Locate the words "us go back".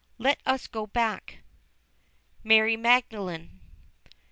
0.47-1.43